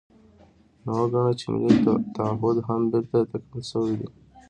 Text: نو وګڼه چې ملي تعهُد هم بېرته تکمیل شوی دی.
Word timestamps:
نو 0.83 0.91
وګڼه 0.99 1.31
چې 1.39 1.45
ملي 1.53 1.75
تعهُد 2.15 2.57
هم 2.67 2.81
بېرته 2.91 3.17
تکمیل 3.31 3.63
شوی 3.71 3.93
دی. 3.99 4.07